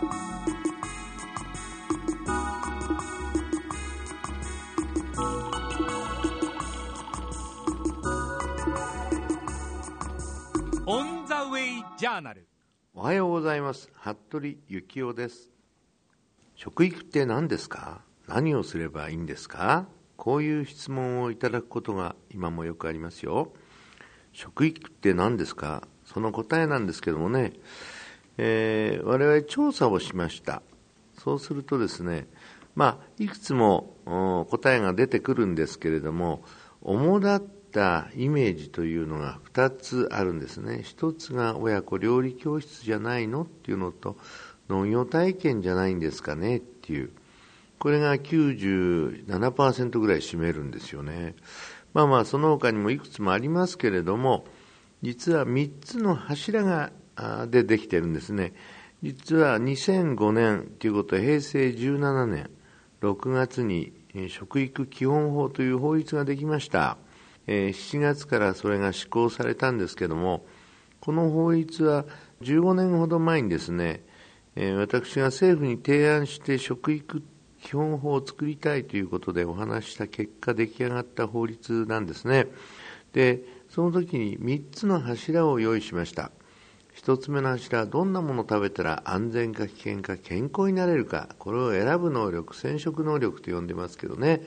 [0.00, 0.02] オ
[11.02, 12.46] ン・ザ・ウェイ・ジャーナル
[12.94, 13.90] おはようございます。
[13.92, 15.50] 服部幸男です。
[16.54, 18.02] 食育って何ですか？
[18.28, 19.88] 何をすればいいんですか？
[20.16, 23.52] こういう質問をいただくことが今もよくありますよ。
[24.32, 25.82] 食育って何ですか？
[26.04, 27.54] その答えなんですけどもね、
[28.38, 30.62] えー、我々調査をしました
[31.18, 32.26] そうするとですね
[32.74, 33.94] まあいくつも
[34.50, 36.42] 答えが出てくるんですけれども
[36.80, 40.82] 主だったイメージというのが2つあるんですね。
[40.84, 44.16] 1つが親子料理教室じゃないのっていうのと、
[44.68, 47.10] 農業体験じゃないんですかねっていう。
[47.78, 51.36] これが97%ぐらい占めるんですよね。
[51.94, 54.46] まあまあ、その他にもいくつもありますけれども、
[55.02, 56.90] 実は3つの柱が
[57.48, 58.52] でできてるんですね。
[59.02, 62.50] 実は2005年ということは平成17年
[63.00, 63.92] 6月に
[64.28, 66.98] 食育基本法という法律ができました。
[67.46, 70.44] 7月からそれが施行されたんですけども、
[71.00, 72.04] この法律は
[72.42, 74.02] 15年ほど前にですね、
[74.76, 77.22] 私が政府に提案して食育
[77.62, 82.48] 基本法を作りたいということでお話した結果出来上がった法律なんですね。
[83.12, 86.32] で、その時に3つの柱を用意しました。
[87.02, 94.42] 1つ目の柱はどんなものを食べたら安全か危険か健康になれるか、これを選ぶ能力、染色能力と呼んでますけどね。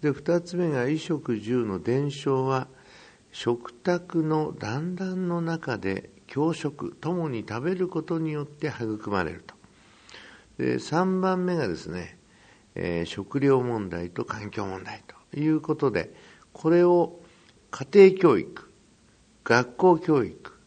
[0.00, 2.68] で2つ目が衣食住の伝承は
[3.32, 9.54] 食卓の団々の中で共食共に食べることによって育まれると
[10.58, 12.18] で3番目がですね、
[12.74, 16.14] えー、食料問題と環境問題ということで
[16.52, 17.20] これを
[17.70, 18.70] 家庭教育
[19.44, 20.57] 学校教育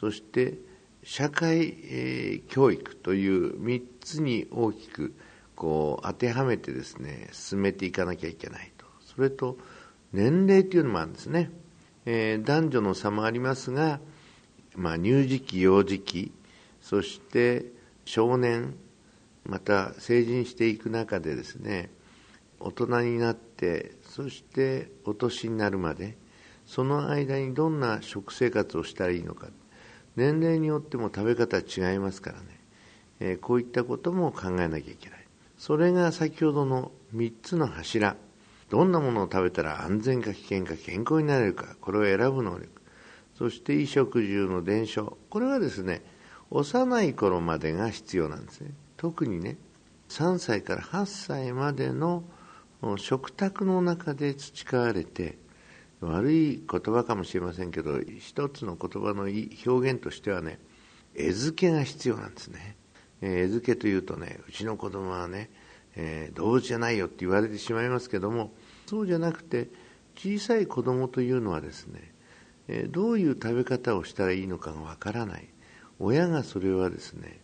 [0.00, 0.58] そして
[1.02, 5.14] 社会、教育という3つに大きく
[5.54, 8.86] こう当てはめてですね進めていかなきゃいけないと。
[9.00, 9.56] それと
[10.12, 11.50] 年齢というのもあるんですね、
[12.04, 14.00] えー、男女の差もありますが、
[14.74, 16.32] まあ、乳児期幼児期
[16.80, 17.66] そして
[18.04, 18.76] 少年
[19.44, 21.90] また成人していく中でですね
[22.60, 26.16] 大人になってそしてお年になるまで
[26.66, 29.48] その間にどんな食生活をしたらいいのか。
[30.16, 32.46] 年齢によっても食べ方は違いますからね、
[33.20, 35.26] えー、こういったことも考えなきゃいけない。
[35.58, 38.16] それが先ほどの3つの柱。
[38.68, 41.76] どんなものを食べたら安全か危険か健康になれるか。
[41.80, 42.68] これを選ぶ能力。
[43.38, 45.16] そして衣食住の伝承。
[45.30, 46.02] これはですね
[46.50, 48.72] 幼い頃までが必要なんですね。
[48.96, 49.56] 特にね
[50.08, 52.24] 3歳から8歳までの
[52.96, 55.38] 食卓の中で培われて
[56.00, 60.58] 悪い言葉かもしれませんけど一つの言葉の表現としてはね
[61.14, 62.76] 餌付けが必要なんですね。
[63.22, 65.50] 餌付けというとねうちの子供はね
[65.96, 68.52] えー、動物じゃないよって言われてしまいますけども
[68.86, 69.68] そうじゃなくて
[70.14, 72.12] 小さい子供というのはですね、
[72.68, 75.46] え、どういう食べ方をしたらいいのかがわからない。
[75.98, 77.38] 親がそれはですね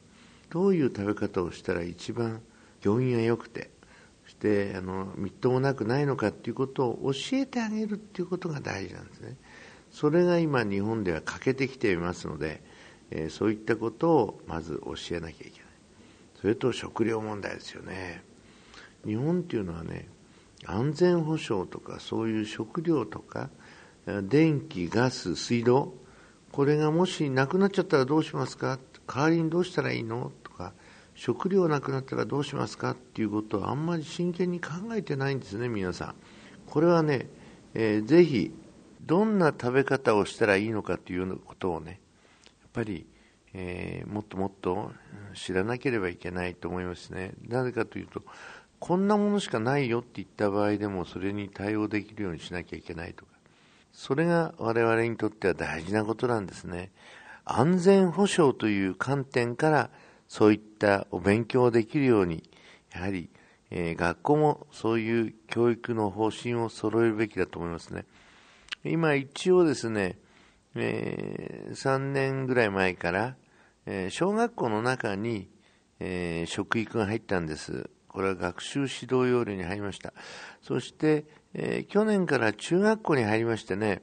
[0.51, 2.41] どういう食べ方をしたら一番
[2.81, 3.71] 行儀が良くて
[4.43, 9.37] してあのみっともなくないのかっていうことを教えてあげるっていうことが大事なんですね。
[9.93, 12.63] それが今日本では欠けてきていますので、
[13.11, 15.69] えー、そういったことをまず教えなきゃいけない。
[16.41, 18.25] それと食料問題ですよね。
[19.07, 20.09] 日本っていうのはね
[20.65, 23.51] 安全保障とかそういう食料とか
[24.25, 25.95] 電気ガス水道
[26.51, 28.79] これがもしなくなっちゃったらどうしますか？
[29.07, 30.33] 代わりにどうしたらいいの？
[31.25, 36.15] 食料なくなったらどうしますかっていうことをあんまり真剣に考えてないんですね皆さん。
[36.67, 37.29] これはね、
[37.75, 38.53] えー、ぜひ
[39.07, 42.01] どんな食べ方をしたらいいのかということをね
[42.61, 43.07] やっぱり、
[43.55, 44.91] えー、もっともっと
[45.35, 47.35] 知らなければいけないと思いますね。
[47.47, 48.21] なぜかというと
[48.81, 53.31] こんなものしかないよって言った場合でもそれに対応できるようにしなきゃいけないとか。
[53.93, 56.91] それが我々にとっては大事なことなんですね。
[57.45, 59.91] 安全保障という観点から
[60.33, 62.43] そういったお勉強できるように
[62.95, 63.29] やはり、
[63.71, 68.07] えー、学校もそういう教育の方針を揃えるべきだと思いますね
[68.83, 70.19] 今一応ですね、
[70.75, 73.37] えー、3年ぐらい前から、
[73.85, 75.51] えー、小学校の中に、
[76.01, 80.13] えー、食育が入ったんですこれは学習指導要領に入りました。
[80.61, 81.25] そして、
[81.55, 84.03] えー、去年から中学校に入りましてね、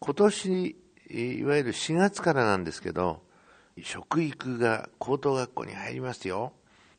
[0.00, 0.76] 今年、
[1.10, 3.20] いわゆる4月からなんですけど、
[3.84, 6.52] 食育が高等学校に入りますよ。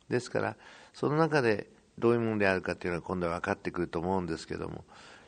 [0.09, 0.55] ですから、
[0.93, 1.67] その中で
[1.97, 4.85] どういうものであるかっていうのは今度は分かってくると思うんですけども、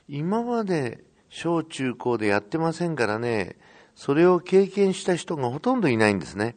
[0.08, 3.58] 今まで小中高でやってませんからね、
[3.96, 6.56] それを経験した人がほとんどいないんですね。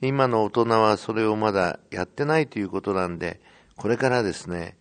[0.00, 3.40] 今の大人はそれをまだやってないということなんで、
[3.76, 4.76] これからですね、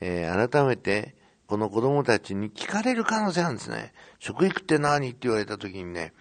[0.00, 1.16] えー、改めて
[1.46, 3.92] この子供たちに聞かれる可能性なんですね。
[4.18, 5.08] 食育って何？
[5.08, 6.12] って言われた時にね、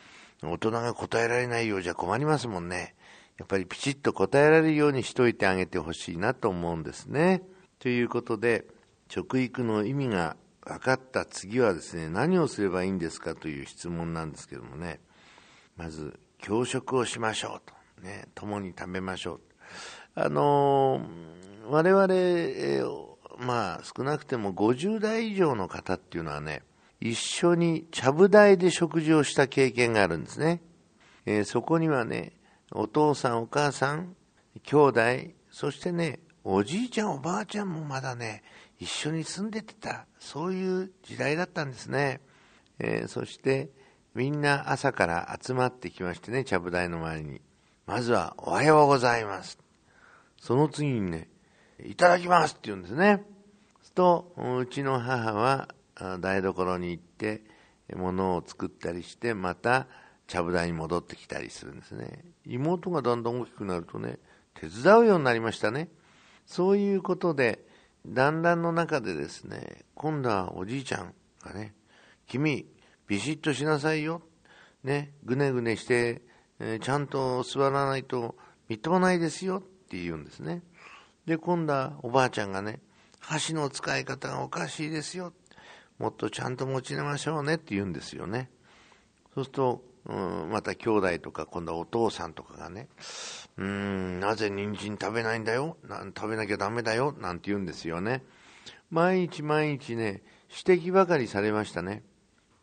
[0.44, 2.96] 大人が答えられないようじゃ困りますもんね。
[3.38, 7.44] やっぱりピチッと答えられるようにしといてあげてほしいなと思うんですね。
[7.80, 8.66] ということで、
[9.10, 15.00] 食育の意味が分かった次はですね、何をすればいいんですかという質問なんですけどもね、
[15.76, 17.78] まず、教食をしましょうと。
[18.02, 19.42] ね、共に食べましょう。
[20.16, 26.64] あのー、我々、えーまあ少なくても50代以上の方っていうのはね、
[27.00, 30.62] 一緒にちゃぶ台で食事をした経験があるんですね。
[31.26, 32.34] えー、そこにはね、
[32.72, 34.16] お父さんお母さん、
[34.64, 35.02] 兄弟、
[35.52, 38.44] そしてね、おじいちゃんおばあちゃんもまだね、
[38.80, 42.22] 一緒に住んでてた、そういう時代だったんですね。
[42.80, 43.70] えー、そして
[44.16, 47.42] みんな朝から集まってきましてね、ちゃぶ台の前に。
[47.86, 49.58] まずは、おはようございます。
[50.42, 51.30] その次にね、
[51.84, 53.24] いただきますって言うんですね。
[53.98, 55.70] と、うちの母は
[56.20, 57.44] 台所に行って、
[57.96, 59.88] 物を作ったりして、また、
[60.28, 62.24] ちゃぶ台に戻ってきたりするんですね。
[62.46, 64.20] 妹がだんだん大きくなるとね、
[64.56, 65.90] 手伝うようになりましたね。
[66.46, 67.66] そういうことで、
[68.06, 71.14] 団らんの中でですね、今度はおじいちゃん
[71.44, 71.74] がね、
[72.28, 72.68] 君、
[73.08, 74.22] ビシッとしなさいよ。
[74.84, 76.22] ね、ぐねぐねして、
[76.60, 78.36] えー、ちゃんと座らないと
[78.70, 80.62] みっともないですよって言うんですね。
[81.26, 82.80] で、今度はおばあちゃんがね、
[83.20, 85.34] 箸の使い方がおかしいですよ。
[86.00, 88.50] もっとちゃんと持ちなましょうねって言うんですよね。
[89.34, 92.88] そうすると、うん、また兄弟とか、今度はお父さんとかがね、
[93.58, 95.78] うん、なぜ人参食べないんだよ？
[96.16, 97.16] 食べなきゃダメだよ？
[97.20, 98.24] なんて言うんですよね。
[98.90, 100.22] 毎日毎日ね、
[100.66, 102.04] 指摘ばかりされましたね。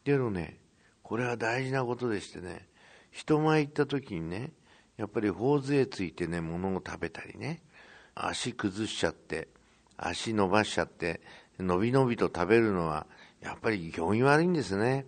[0.04, 0.58] けどね、
[1.02, 2.66] これは大事なことでしてね、
[3.10, 4.52] 人前行った時にね、
[4.96, 7.62] やっぱり頬杖ついてね、物を食べたりね、
[8.14, 9.48] 足崩しちゃって、
[9.96, 11.20] 足伸ばしちゃって、
[11.58, 13.06] のびのびと食べるのは、
[13.44, 15.06] やっぱり行儀悪いんですね。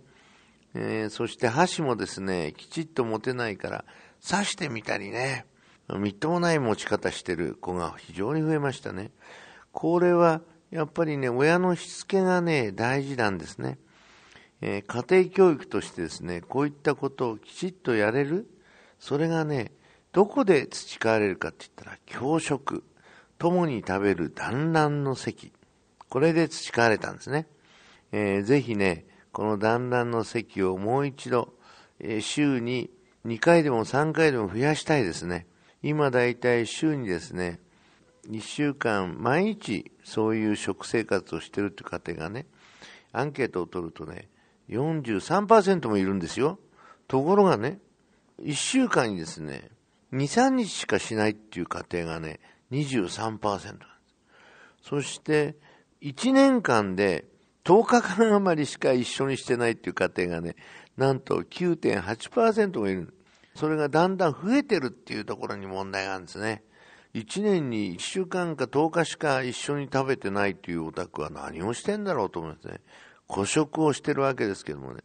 [0.73, 3.85] えー、そして箸もですね、きちっと持てないから、
[4.25, 5.45] 刺してみたりね、
[5.89, 9.11] みっともない持ち方してる子が非常に増えましたね。
[9.71, 13.79] これは、やっぱりね、親のしつけがね、大事なんですね。
[14.61, 18.47] えー、家庭教育としてですね、こういったことをきちっとやれる、
[18.99, 19.71] それがね、
[20.11, 22.83] どこで培われるかって言ったら、教職。
[23.39, 25.53] 共に食べる団らんの席。
[26.09, 27.47] これで培われたんですね。
[28.11, 31.53] えー、ぜひね、この団らんの席をもう一度、
[31.99, 32.89] えー、週に
[33.25, 35.47] 2回でも3回でも増やしたいですね。
[35.83, 37.59] 今だいたい週にですね、
[38.29, 42.45] 1週間毎日そういう食生活をしてるっていう家庭がね、
[43.11, 44.29] アンケートを取るとね、
[44.69, 46.59] 43%もいるんですよ。
[47.07, 47.79] ところがね、
[48.41, 49.69] 1週間にですね、
[50.13, 52.39] 2、3日しかしないっていう家庭がね、
[52.71, 53.85] 23%なんで
[54.83, 54.89] す。
[54.89, 55.55] そして、
[56.01, 57.25] 1年間で
[57.67, 60.55] 10日間余りしか一緒にしてないっていう家庭がね、
[60.95, 63.13] なんと9.8%もいる。
[63.55, 66.63] それがだんだん増えてるっていうところに問題があるんですね。
[67.13, 72.79] 1年に1週間か10日しか一緒に食べてないというお宅は何をしてんだろうと思いますね。
[73.27, 75.01] 孤食をしてるわけですけどもね。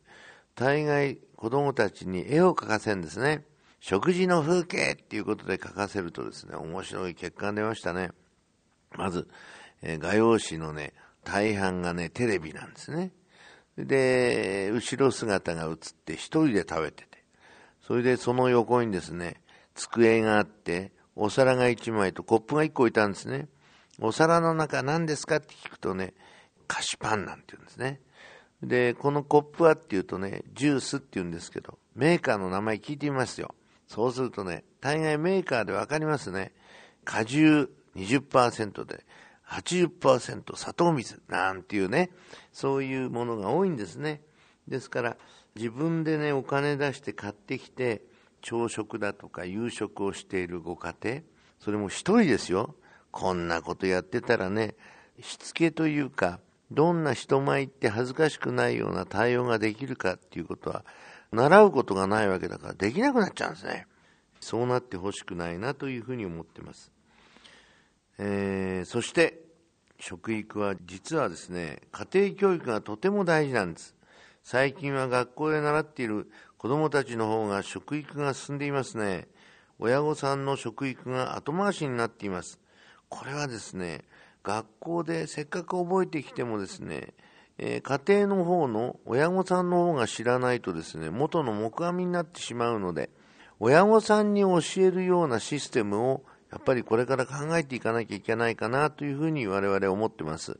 [0.54, 3.44] 大概子供たちに絵を描かせるんですね。
[3.80, 8.12] 食事の風景っていうことで書かせるとですね、面白い結果が出ましたね。
[8.96, 9.26] まず、
[9.82, 10.92] えー、画用紙のね、
[11.24, 13.12] 大半がね、テレビなんですね。
[13.78, 17.24] で、後ろ姿が映って一人で食べてて、
[17.80, 19.40] それでその横にですね、
[19.74, 23.48] 机があって、お皿が一枚とコップが一個いたんですね。
[24.00, 26.14] お皿の中何ですかって聞くとね、
[26.66, 28.00] 菓子パンなんて言うんですね。
[28.62, 33.54] で、このコップはっていうとね、ジュースって言うんですけど、メーカーの名前聞いてみますよ。
[33.88, 36.52] そうするとね、大概メーカーでわかりますね。
[37.04, 39.04] 果汁20%で
[39.52, 42.10] 80%砂糖水なんていうね、
[42.52, 44.22] そういうものが多いんですね。
[44.66, 45.16] ですから、
[45.54, 48.02] 自分でね、お金出して買ってきて、
[48.40, 51.20] 朝食だとか夕食をしているご家庭、
[51.60, 52.74] それも一人ですよ。
[53.10, 54.74] こんなことやってたらね、
[55.20, 56.40] しつけというか、
[56.70, 60.84] どんな人前って恥ずかしくないような対応ができるかっていうことは、
[61.30, 63.86] 習うことがないわけだからできなくなっちゃうんですね。
[64.40, 66.90] そうなってほしくないなというふうに思ってます。
[68.18, 69.41] えー、そして、
[70.02, 73.94] 食育は実はですね、家庭教育がとても大事なんです。
[74.42, 76.28] 最近は学校で習っている
[76.58, 79.28] 子供たちの方が食育が進んでいますね。
[79.78, 82.58] 親御さんの食育が後回しになっています。
[83.08, 84.02] これはですね、
[84.42, 87.14] 学校でせっかく覚えてきてもですね、
[87.58, 93.08] えー、家庭の方の親御さんの方が知らないとですね、元の木阿弥になってしまうので、
[93.60, 100.58] 親御さんに教えるようなシステムをやっぱりこれから考えていかなきゃいけないかなというふうに我々思ってます。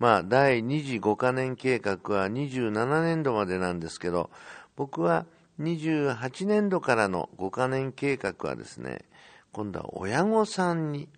[0.00, 4.30] まあ、第2次5カ年計画は27年度までなんですけど、
[4.76, 5.26] 僕は
[5.60, 9.04] 28年度からの5カ年計画はですね、
[9.52, 11.08] 今度は親御さんに、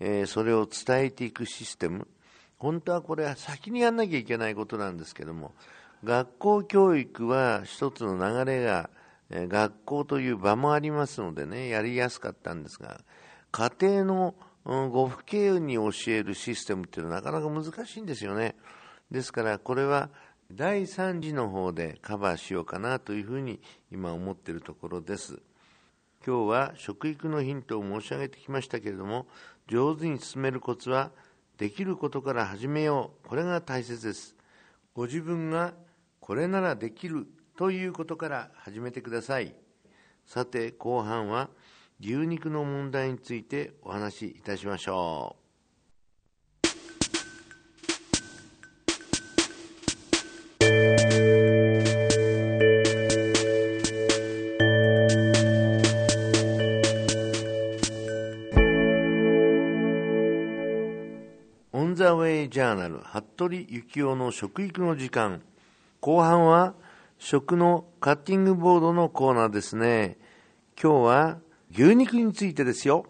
[0.00, 2.06] えー、それを伝えていくシステム。
[2.58, 5.52] 本当はこれは先にやんなきゃいけないことなんですけども、
[6.04, 8.90] 学校教育は一つの流れが、
[9.30, 13.00] えー、学校という場もありますのでね、やりやすかったんですが、
[13.50, 18.56] 家庭の、うん、ご父兄に教えるシステムっていうのはなかなか難しいんですよね。
[19.10, 20.10] ですからこれは
[20.52, 23.60] 第3次の方でカバーしようかなというふうに
[23.92, 25.40] 今思っているところです。
[26.26, 29.26] 今日は食育のヒントを申し上げてきましたけれども、
[29.66, 31.10] 上手に進めるコツは、
[31.56, 33.28] できることから始めよう。
[33.28, 34.36] これが大切です。
[34.94, 35.74] ご自分が
[36.20, 37.26] これならできる
[37.56, 39.54] ということから始めてください。
[40.26, 41.50] さて、後半は
[42.00, 45.48] 牛肉の問題についてお話しいたしましょう。
[61.72, 65.42] オンザウェイジャーナル服部幸男の食育の時間
[66.00, 66.74] 後半は
[67.18, 70.16] 食のカッティングボードのコーナーですね
[70.80, 71.38] 今日は
[71.70, 73.06] 牛肉についてですよ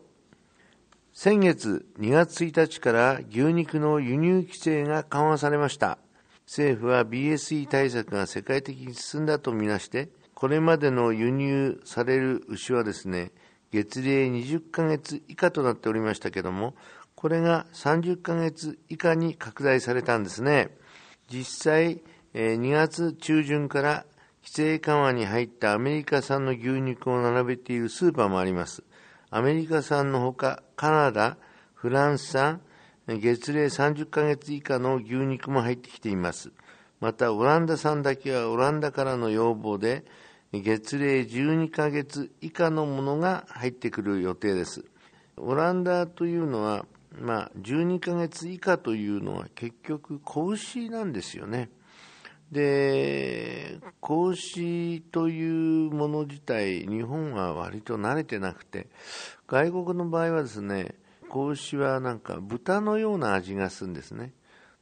[1.12, 5.98] 先月2月1日から牛肉の輸入規制が緩和されました
[6.46, 13.32] 政府は BSE 対策が世界的に進んだとみなしてこれまでの輸入される牛はですね
[13.70, 16.74] 月齢20ヶ月以下となっておりましたけども
[17.20, 20.70] これが30ヶ月以下に拡大されたんですね。
[21.28, 22.00] 実際、
[22.32, 24.06] 2月中旬から
[24.48, 28.82] 規制緩和に入ったアメリカ産の牛肉を並べているスーパーもあります。
[29.30, 31.36] アメリカ産のほか、カナダ、
[31.74, 32.62] フランス産、
[33.06, 36.50] 月齢30ヶ月以下の牛肉も入ってきています。
[36.98, 40.06] また、オランダ産だけはオランダからの要望で、
[40.54, 44.82] 月齢12ヶ月以下のものが入ってくる予定です。
[45.36, 46.86] オランダというのは、
[47.20, 51.68] まあ、12ヶ月以下というのは結局子牛なんですよね。
[52.52, 58.88] で孔、子というもの自体、日本は割と慣れてなくて、
[59.46, 60.94] 外国の場合はですね
[61.28, 64.32] 孔、子はなんか豚のような味がするんですね。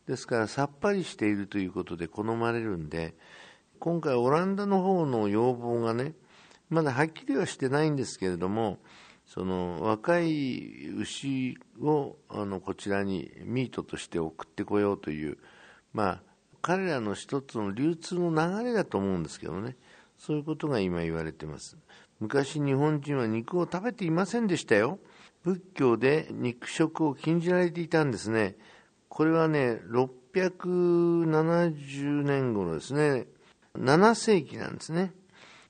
[0.07, 3.15] ですからさっぱりしているということで好まれるんで、
[3.81, 6.15] 今回オランダの方の要望がね、
[6.71, 8.79] まだはっきりはしてないんですけれども、
[9.27, 15.39] その若い牛をあのこちらにミートとして送ってこようという
[15.93, 16.23] まあ
[16.67, 19.77] 彼らの一つの流通の流れだと思うんですけどね。
[20.19, 21.77] そういうことが今言われてます。
[22.19, 24.99] 昔日本人は肉を食べていませんでしたよ。
[25.45, 28.57] 仏教で肉食を禁じられていたんですね。
[29.09, 33.29] これはね670年頃ですね。
[33.79, 35.13] 7世紀なんですね。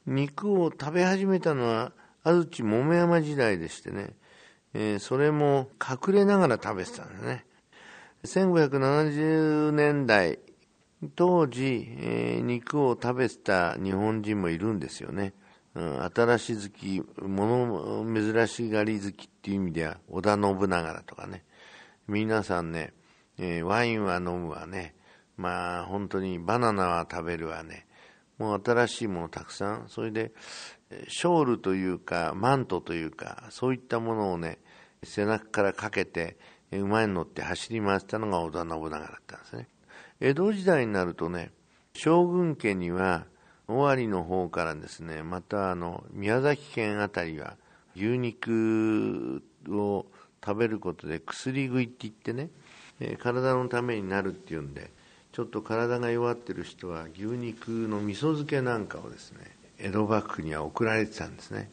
[0.07, 1.93] 肉を食べ始めたのは
[2.25, 4.15] 安土桃山時代でしてね、
[4.73, 7.45] えー、それも隠れながら食べてたんですね。
[8.25, 10.39] 1570年代、
[11.15, 15.35] 当時、えー、肉を食べてた日本人もいるんですよね。
[15.75, 21.45] うん、新し好き、物珍しがり好きっていう意味では、織田信長だとかね。
[22.09, 22.95] 皆さんね、
[23.39, 24.95] えー、ワインは飲むわね。
[25.37, 27.87] まあ本当にバナナは食べるわね。
[28.39, 29.89] もう新しいものたくさん。
[29.89, 30.33] それで、
[31.09, 34.59] ショールというか、マントというか、そういったものをね、
[35.03, 36.39] 背中からかけて、
[36.73, 39.69] 馬に乗って走り回ったのが織田信長だったんですね。
[40.19, 41.51] 江戸時代になるとね、
[41.93, 43.27] 将軍家には、
[43.69, 47.57] 尾張の方からですね、またあの、宮崎県あたりは、
[47.97, 50.07] 牛肉を
[50.45, 52.51] 食べることで薬食いって言ってね、
[53.19, 54.91] 体のためになるっていうんで、
[55.33, 61.71] ちょっと体が弱ってる人は牛肉の味噌漬けなんかをですね、江戸幕府には送られてたんですね。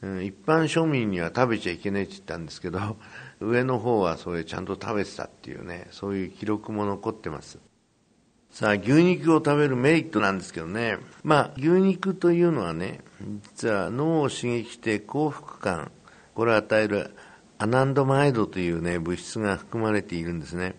[0.00, 2.96] うん、一般庶民には食べちゃいけないって言ったんですけど、
[3.40, 7.58] 上の方はそれちゃんと食べてたっていうね、そういう記録も残ってます。
[8.54, 10.98] さあ、牛肉を食べるメリットなんですけどね。
[11.24, 13.00] まあ、牛肉というのはね、
[13.42, 15.90] 実は脳を刺激して幸福感、
[16.36, 17.10] これを与える
[17.58, 20.76] アナンドマイドというね、物質が含まれているんですね。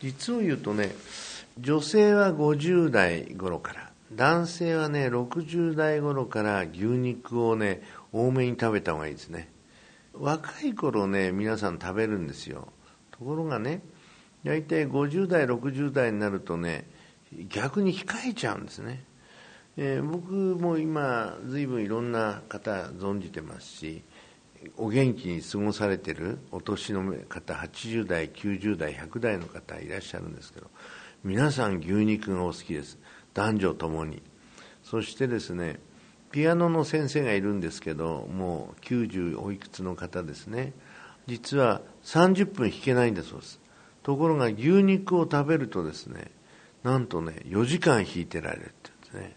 [0.00, 0.94] 実を言うとね、
[1.58, 9.48] 女性は50代頃から、男性はね60代頃から牛肉をね多めに食べた方がいいですね
[10.14, 12.68] 若い頃ね皆さん食べるんですよ
[13.10, 13.82] ところがね
[14.44, 16.86] 大体50代60代になるとね
[17.48, 19.04] 逆に控えちゃうんですね。
[19.76, 24.02] えー、僕も今随分いろんな方存じてますし
[24.78, 30.70] お元気に過ごされてるお年の方80代90代100代の方いらっしゃるんですけど
[31.24, 32.98] 皆さん牛肉がお好きです。
[33.34, 34.22] 男女ともに。
[34.82, 35.78] そしてですね
[36.30, 40.72] ピアノの先生がいるんですけどもう90おいくつの方ですね。
[41.26, 43.60] 実は30分弾けないんだそうです。
[44.02, 46.30] ところが牛肉を食べるとですね
[46.86, 48.74] なんとね4時間弾いてられるって
[49.12, 49.36] 言うんですね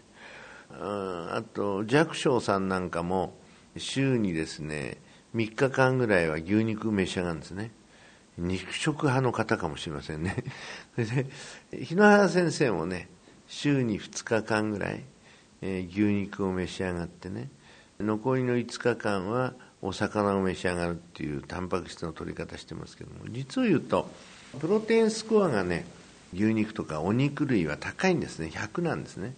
[0.72, 3.34] あと寂聴さんなんかも
[3.76, 4.98] 週にですね
[5.34, 7.72] 3日間ぐらいは牛肉召し上がるんですね。
[8.38, 10.44] 肉食派の方かもしれませんね。
[10.94, 11.26] そ れで
[11.84, 13.08] 日野原先生もね
[13.46, 15.04] 週に2日間ぐらい、
[15.60, 17.50] えー、牛肉を召し上がってね。
[17.98, 23.26] 残りの5日間はお魚を召し上がるっていうタンパク質の取り方してますけども。
[23.28, 24.10] 実を言うと
[24.60, 25.84] プロテインスコアがね
[26.32, 28.50] 牛肉とかお肉類は高いんですね。
[28.52, 29.34] 100なんですね。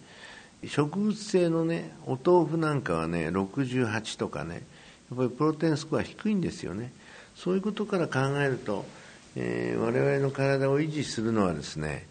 [0.66, 4.62] 植物性のねお豆腐なんかはね68とかね
[5.10, 6.92] やっぱりプロテインスコア低いんですよね。
[7.34, 8.84] そういうことから考えると、
[9.36, 12.06] えー、我々の体を維持するのはですね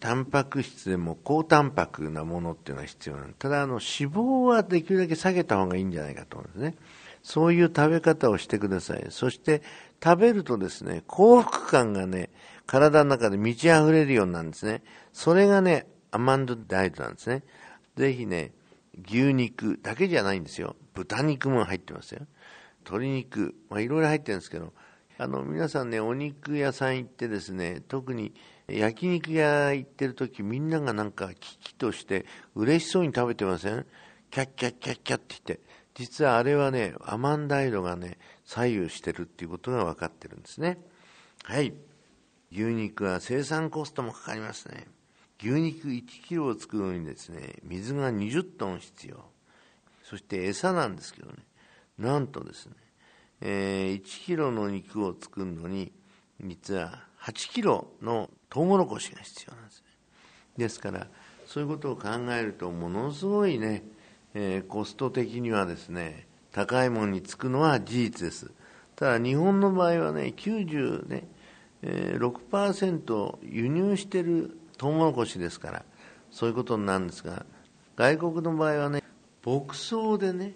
[0.00, 3.28] タンパク質でも高タンパクなものっていうのが必要なの。
[3.38, 6.74] ただあの脂肪はできるだけ下げた方がいいんじゃないかと思うんですね。
[7.22, 9.06] そういう食べ方をしてください。
[9.10, 9.62] そして
[10.02, 12.25] 食べるとですね幸福感がね
[12.66, 14.82] 体の中で満ち溢れるようになるんですね。
[15.12, 17.42] それがねアマンドダイエットなんですね。
[17.96, 18.52] ぜひね
[19.08, 20.76] 牛肉だけじゃないんですよ。
[20.94, 22.26] 豚肉も入ってますよ。
[22.84, 24.72] 鶏肉、まあ、いろいろ入ってるんですけど、
[25.18, 28.32] あの、皆さんね、お肉屋さん行ってですね、特に
[28.68, 33.86] 焼肉屋行ってる時みんながなんか危機として嬉しそうに食べてません？
[34.30, 35.60] キャッキャッキャッキャッって言って、
[35.94, 40.78] 実はあれはね、アマンダイドがね、左右してるっていうことが分かってるんですね。
[41.42, 41.74] はい。
[42.52, 44.86] 牛肉は生産コストもかかりますね。
[45.38, 49.24] 牛肉1キロを作るのにですね、水が20トン必要。
[50.02, 51.36] そして餌なんですけどね、
[51.98, 52.74] なんとですね、
[53.40, 55.92] えー、1キロの肉を作るのに、
[56.40, 59.84] 実は8キロのトウモロコシが必要なんですね。
[60.56, 61.06] ですから、
[61.46, 63.84] そういうことを考えると、ものすごいね、
[64.34, 68.50] えー、コスト的にはですね、高いものにつくのは事実です。
[68.94, 71.28] ただ、日本の場合はね、96%、ね
[71.86, 75.84] えー、輸入しているトウモロコシですから、
[76.30, 77.46] そういうことになるんですが、
[77.96, 79.02] 外国の場合はね、
[79.44, 80.54] 牧草でね、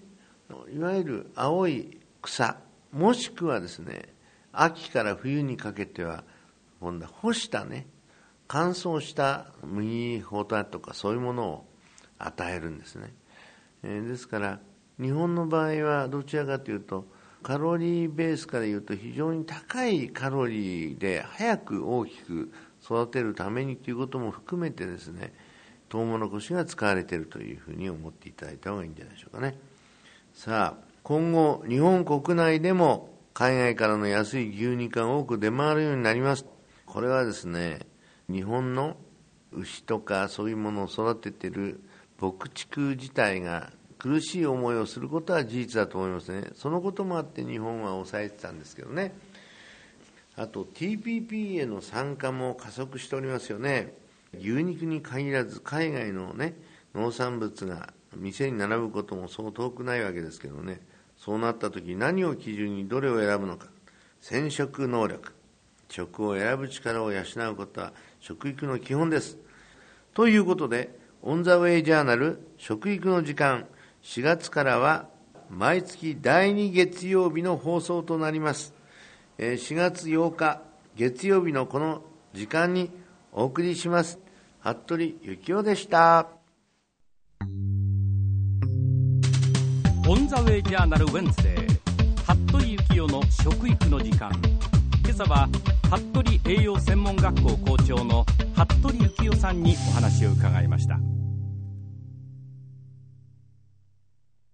[0.73, 2.57] いわゆる青い草
[2.93, 4.15] もしくはですね
[4.53, 6.25] 秋から冬にかけては
[6.81, 7.87] 今度は干したね
[8.49, 11.67] 乾燥した麦ホタとかそういうものを
[12.19, 13.15] 与えるんですね、
[13.85, 14.61] えー、ですから
[15.01, 17.07] 日本の場合はどちらかというと
[17.43, 25.33] カロリーベースから言うと非常に高いカロリーで早く大きく育てるためにということも含めてですね
[25.91, 29.59] トウモロコシが使われているというふうに思っていただいた方がいいんじゃないでしょうかね。
[30.33, 36.47] さあ、今後、日本国内でも海外からの安い牛肉が多く出回るようになります。
[36.87, 37.81] これはですね、
[38.29, 38.97] 日本の
[39.53, 41.81] 牛とかそういうものを育てている
[42.21, 46.49] 牧畜自体が苦しい思いをすることは事実だと思いますね。
[46.55, 49.15] そのこともあって日本は抑えてたんですけどね。
[50.37, 53.95] あと TPP への参加も加速しておりますよね。
[54.39, 56.57] 牛肉に限らず海外のね、
[56.95, 60.81] 農産物が店に並ぶこともそう遠くないわけですけどね
[61.17, 63.67] そうなった時何を基準にどれを選ぶのか
[64.21, 65.33] 染色能力
[65.89, 69.39] 食を選ぶ力を養うことは食育の基本です
[70.15, 73.67] ということでオン・ザ・ウェイ・ジャーナル食育の時間
[74.03, 75.09] 4月からは
[75.51, 78.73] 毎月第2月曜日の放送となります。
[79.39, 80.63] 4月8日
[80.97, 82.91] 月曜日のこの時間に
[83.33, 84.19] お送りします。
[84.61, 86.29] 服部幸男でした。
[90.09, 91.71] オン・ザ・ウェイ・ジャーナル・ウェンズデー。
[92.25, 94.31] 服部幸男の食育の時間。
[95.05, 95.49] 今朝は
[95.85, 100.99] 服部栄養専門学校校長の服部幸男さんにお話を伺いました。